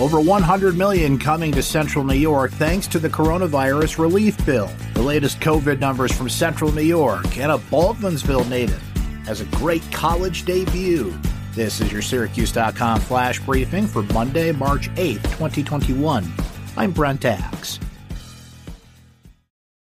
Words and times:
Over 0.00 0.20
100 0.20 0.76
million 0.76 1.18
coming 1.18 1.50
to 1.50 1.62
central 1.62 2.04
New 2.04 2.14
York 2.14 2.52
thanks 2.52 2.86
to 2.86 3.00
the 3.00 3.08
coronavirus 3.08 3.98
relief 3.98 4.36
bill. 4.46 4.70
The 4.94 5.02
latest 5.02 5.40
COVID 5.40 5.80
numbers 5.80 6.12
from 6.12 6.28
central 6.28 6.70
New 6.70 6.82
York 6.82 7.36
and 7.36 7.50
a 7.50 7.58
Baldwinsville 7.58 8.48
native 8.48 8.80
has 9.26 9.40
a 9.40 9.44
great 9.46 9.82
college 9.90 10.44
debut. 10.44 11.12
This 11.52 11.80
is 11.80 11.90
your 11.90 12.02
Syracuse.com 12.02 13.00
flash 13.00 13.40
briefing 13.40 13.88
for 13.88 14.04
Monday, 14.14 14.52
March 14.52 14.88
8th, 14.90 15.24
2021. 15.36 16.32
I'm 16.76 16.92
Brent 16.92 17.24
Axe. 17.24 17.80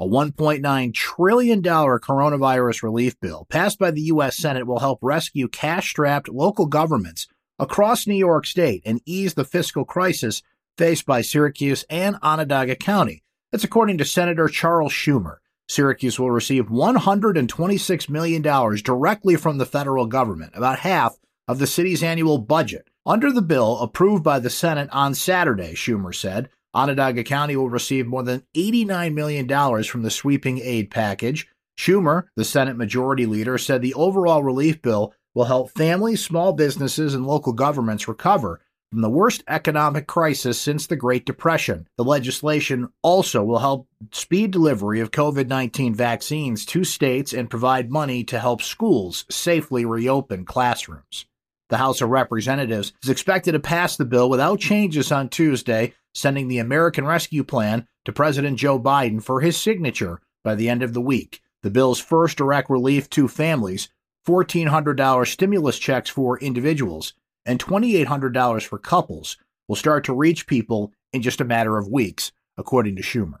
A 0.00 0.06
$1.9 0.06 0.94
trillion 0.94 1.62
coronavirus 1.62 2.82
relief 2.82 3.20
bill 3.20 3.46
passed 3.50 3.78
by 3.78 3.90
the 3.90 4.02
U.S. 4.02 4.38
Senate 4.38 4.66
will 4.66 4.78
help 4.78 4.98
rescue 5.02 5.46
cash 5.48 5.90
strapped 5.90 6.30
local 6.30 6.64
governments 6.64 7.26
across 7.58 8.06
New 8.06 8.14
York 8.14 8.46
State 8.46 8.82
and 8.84 9.00
ease 9.04 9.34
the 9.34 9.44
fiscal 9.44 9.84
crisis 9.84 10.42
faced 10.76 11.06
by 11.06 11.22
Syracuse 11.22 11.84
and 11.88 12.16
Onondaga 12.22 12.76
County. 12.76 13.22
That's 13.52 13.64
according 13.64 13.98
to 13.98 14.04
Senator 14.04 14.48
Charles 14.48 14.92
Schumer. 14.92 15.36
Syracuse 15.68 16.18
will 16.18 16.30
receive 16.30 16.66
$126 16.66 18.08
million 18.08 18.42
directly 18.42 19.36
from 19.36 19.58
the 19.58 19.66
federal 19.66 20.06
government, 20.06 20.52
about 20.54 20.80
half 20.80 21.16
of 21.48 21.58
the 21.58 21.66
city's 21.66 22.02
annual 22.02 22.38
budget. 22.38 22.88
Under 23.04 23.32
the 23.32 23.42
bill 23.42 23.78
approved 23.80 24.22
by 24.22 24.38
the 24.38 24.50
Senate 24.50 24.88
on 24.92 25.14
Saturday, 25.14 25.74
Schumer 25.74 26.14
said, 26.14 26.50
Onondaga 26.74 27.24
County 27.24 27.56
will 27.56 27.70
receive 27.70 28.06
more 28.06 28.22
than 28.22 28.42
$89 28.54 29.14
million 29.14 29.82
from 29.84 30.02
the 30.02 30.10
sweeping 30.10 30.58
aid 30.58 30.90
package. 30.90 31.46
Schumer, 31.78 32.24
the 32.36 32.44
Senate 32.44 32.76
Majority 32.76 33.26
Leader, 33.26 33.58
said 33.58 33.80
the 33.80 33.94
overall 33.94 34.42
relief 34.42 34.82
bill 34.82 35.14
will 35.36 35.44
help 35.44 35.70
families, 35.70 36.24
small 36.24 36.54
businesses, 36.54 37.14
and 37.14 37.26
local 37.26 37.52
governments 37.52 38.08
recover 38.08 38.58
from 38.90 39.02
the 39.02 39.10
worst 39.10 39.44
economic 39.48 40.06
crisis 40.06 40.58
since 40.58 40.86
the 40.86 40.96
Great 40.96 41.26
Depression. 41.26 41.86
The 41.98 42.04
legislation 42.04 42.88
also 43.02 43.44
will 43.44 43.58
help 43.58 43.86
speed 44.12 44.50
delivery 44.50 45.00
of 45.00 45.10
COVID 45.10 45.46
19 45.46 45.94
vaccines 45.94 46.64
to 46.66 46.84
states 46.84 47.34
and 47.34 47.50
provide 47.50 47.90
money 47.90 48.24
to 48.24 48.40
help 48.40 48.62
schools 48.62 49.26
safely 49.28 49.84
reopen 49.84 50.46
classrooms. 50.46 51.26
The 51.68 51.76
House 51.76 52.00
of 52.00 52.08
Representatives 52.08 52.94
is 53.02 53.10
expected 53.10 53.52
to 53.52 53.60
pass 53.60 53.96
the 53.96 54.06
bill 54.06 54.30
without 54.30 54.58
changes 54.58 55.12
on 55.12 55.28
Tuesday, 55.28 55.92
sending 56.14 56.48
the 56.48 56.58
American 56.58 57.04
Rescue 57.04 57.44
Plan 57.44 57.86
to 58.06 58.12
President 58.12 58.58
Joe 58.58 58.80
Biden 58.80 59.22
for 59.22 59.42
his 59.42 59.58
signature 59.58 60.22
by 60.42 60.54
the 60.54 60.70
end 60.70 60.82
of 60.82 60.94
the 60.94 61.00
week. 61.02 61.42
The 61.62 61.70
bill's 61.70 61.98
first 61.98 62.38
direct 62.38 62.70
relief 62.70 63.10
to 63.10 63.28
families 63.28 63.90
$1,400 64.26 65.26
stimulus 65.26 65.78
checks 65.78 66.10
for 66.10 66.38
individuals 66.40 67.14
and 67.44 67.58
$2,800 67.60 68.66
for 68.66 68.78
couples 68.78 69.36
will 69.68 69.76
start 69.76 70.04
to 70.04 70.14
reach 70.14 70.46
people 70.46 70.92
in 71.12 71.22
just 71.22 71.40
a 71.40 71.44
matter 71.44 71.78
of 71.78 71.88
weeks, 71.88 72.32
according 72.56 72.96
to 72.96 73.02
Schumer. 73.02 73.38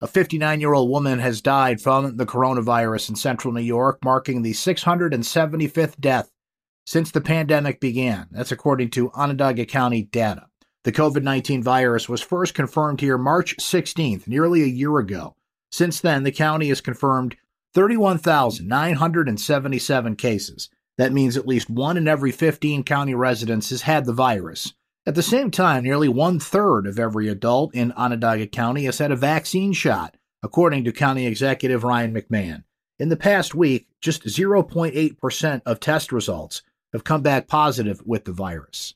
A 0.00 0.06
59 0.06 0.60
year 0.60 0.74
old 0.74 0.90
woman 0.90 1.18
has 1.18 1.40
died 1.40 1.80
from 1.80 2.16
the 2.16 2.26
coronavirus 2.26 3.10
in 3.10 3.16
central 3.16 3.54
New 3.54 3.62
York, 3.62 3.98
marking 4.04 4.42
the 4.42 4.52
675th 4.52 5.98
death 5.98 6.30
since 6.86 7.10
the 7.10 7.20
pandemic 7.20 7.80
began. 7.80 8.28
That's 8.30 8.52
according 8.52 8.90
to 8.90 9.10
Onondaga 9.12 9.64
County 9.64 10.02
data. 10.02 10.46
The 10.84 10.92
COVID 10.92 11.22
19 11.22 11.62
virus 11.62 12.08
was 12.08 12.20
first 12.20 12.54
confirmed 12.54 13.00
here 13.00 13.16
March 13.16 13.56
16th, 13.56 14.28
nearly 14.28 14.62
a 14.62 14.66
year 14.66 14.98
ago. 14.98 15.34
Since 15.72 16.00
then, 16.00 16.22
the 16.22 16.32
county 16.32 16.68
has 16.68 16.82
confirmed 16.82 17.36
31,977 17.74 20.16
cases. 20.16 20.70
That 20.96 21.12
means 21.12 21.36
at 21.36 21.46
least 21.46 21.68
one 21.68 21.96
in 21.96 22.06
every 22.06 22.30
15 22.30 22.84
county 22.84 23.14
residents 23.14 23.70
has 23.70 23.82
had 23.82 24.04
the 24.04 24.12
virus. 24.12 24.72
At 25.06 25.16
the 25.16 25.22
same 25.22 25.50
time, 25.50 25.82
nearly 25.82 26.08
one 26.08 26.40
third 26.40 26.86
of 26.86 26.98
every 26.98 27.28
adult 27.28 27.74
in 27.74 27.92
Onondaga 27.92 28.46
County 28.46 28.84
has 28.84 28.98
had 28.98 29.10
a 29.10 29.16
vaccine 29.16 29.72
shot, 29.72 30.16
according 30.42 30.84
to 30.84 30.92
County 30.92 31.26
Executive 31.26 31.84
Ryan 31.84 32.14
McMahon. 32.14 32.64
In 32.98 33.08
the 33.08 33.16
past 33.16 33.54
week, 33.54 33.88
just 34.00 34.24
0.8% 34.24 35.62
of 35.66 35.80
test 35.80 36.12
results 36.12 36.62
have 36.92 37.02
come 37.02 37.22
back 37.22 37.48
positive 37.48 38.00
with 38.06 38.24
the 38.24 38.32
virus. 38.32 38.94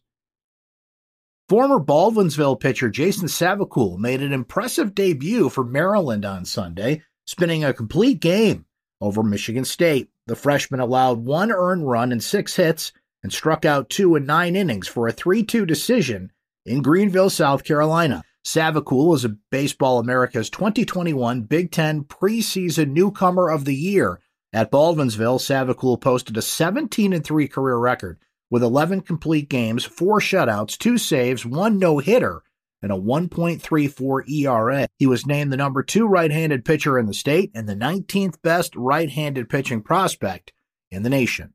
Former 1.49 1.81
Baldwinsville 1.81 2.61
pitcher 2.61 2.91
Jason 2.91 3.27
Savacool 3.27 3.99
made 3.99 4.23
an 4.23 4.33
impressive 4.33 4.95
debut 4.95 5.49
for 5.49 5.65
Maryland 5.65 6.25
on 6.25 6.45
Sunday, 6.45 7.03
spinning 7.27 7.65
a 7.65 7.75
complete 7.75 8.21
game 8.21 8.67
over 9.01 9.23
Michigan 9.23 9.65
State. 9.65 10.11
The 10.27 10.37
freshman 10.37 10.81
allowed 10.81 11.25
one 11.25 11.51
earned 11.51 11.89
run 11.89 12.13
and 12.13 12.23
six 12.23 12.57
hits 12.57 12.93
and 13.23 13.33
struck 13.33 13.65
out 13.65 13.91
two 13.91 14.17
in 14.17 14.27
nine 14.27 14.57
innings 14.57 14.89
for 14.89 15.09
a 15.09 15.13
3 15.13 15.43
2 15.43 15.67
decision 15.67 16.33
in 16.65 16.83
Greenville, 16.83 17.31
South 17.31 17.65
Carolina. 17.65 18.23
Savacool 18.45 19.15
is 19.15 19.25
a 19.25 19.37
Baseball 19.51 19.99
America's 19.99 20.49
2021 20.51 21.43
Big 21.43 21.71
Ten 21.71 22.05
preseason 22.05 22.91
newcomer 22.91 23.51
of 23.51 23.65
the 23.65 23.75
year. 23.75 24.21
At 24.53 24.71
Baldwinsville, 24.71 25.39
Savacool 25.39 26.01
posted 26.01 26.37
a 26.37 26.43
17 26.43 27.21
3 27.21 27.49
career 27.49 27.77
record 27.77 28.19
with 28.51 28.63
11 28.63 29.03
complete 29.03 29.49
games, 29.51 29.85
four 29.85 30.21
shutouts, 30.21 30.79
two 30.79 30.97
saves, 30.97 31.45
one 31.45 31.79
no 31.79 31.99
hitter, 31.99 32.43
and 32.83 32.93
a 32.93 32.97
1.34 32.97 34.29
ERA. 34.29 34.89
He 34.99 35.07
was 35.07 35.27
named 35.27 35.53
the 35.53 35.57
number 35.57 35.83
two 35.83 36.07
right 36.07 36.31
handed 36.31 36.65
pitcher 36.65 36.99
in 36.99 37.07
the 37.07 37.15
state 37.15 37.51
and 37.55 37.69
the 37.69 37.75
19th 37.75 38.41
best 38.43 38.75
right 38.77 39.11
handed 39.11 39.49
pitching 39.49 39.83
prospect 39.83 40.53
in 40.91 41.03
the 41.03 41.11
nation. 41.11 41.55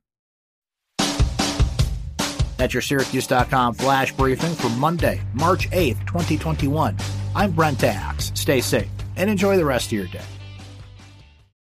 That's 2.57 2.73
your 2.73 2.81
Syracuse.com 2.81 3.73
flash 3.73 4.13
briefing 4.13 4.53
for 4.53 4.69
Monday, 4.69 5.21
March 5.33 5.69
8th, 5.71 5.99
2021. 6.05 6.97
I'm 7.35 7.51
Brent 7.51 7.83
Axe. 7.83 8.31
Stay 8.35 8.61
safe 8.61 8.89
and 9.15 9.29
enjoy 9.29 9.57
the 9.57 9.65
rest 9.65 9.87
of 9.87 9.93
your 9.93 10.07
day. 10.07 10.21